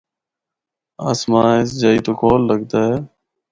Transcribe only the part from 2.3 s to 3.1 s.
لگدا اے۔